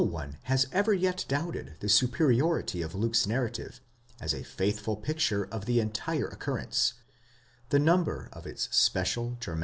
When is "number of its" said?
7.77-8.63